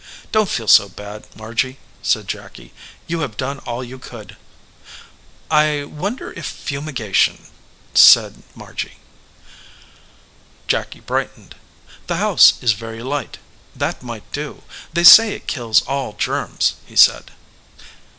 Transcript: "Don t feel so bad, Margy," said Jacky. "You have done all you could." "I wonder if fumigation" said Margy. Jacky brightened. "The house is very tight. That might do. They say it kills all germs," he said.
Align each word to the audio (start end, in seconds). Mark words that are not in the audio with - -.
"Don 0.31 0.47
t 0.47 0.51
feel 0.53 0.67
so 0.67 0.89
bad, 0.89 1.27
Margy," 1.35 1.77
said 2.01 2.27
Jacky. 2.27 2.73
"You 3.05 3.19
have 3.19 3.37
done 3.37 3.59
all 3.59 3.83
you 3.83 3.99
could." 3.99 4.35
"I 5.51 5.83
wonder 5.83 6.31
if 6.33 6.47
fumigation" 6.47 7.43
said 8.11 8.41
Margy. 8.55 8.93
Jacky 10.67 11.01
brightened. 11.01 11.53
"The 12.07 12.15
house 12.15 12.53
is 12.63 12.71
very 12.73 13.03
tight. 13.03 13.37
That 13.75 14.01
might 14.01 14.25
do. 14.31 14.63
They 14.91 15.03
say 15.03 15.35
it 15.35 15.45
kills 15.45 15.83
all 15.83 16.13
germs," 16.13 16.73
he 16.83 16.95
said. 16.95 17.29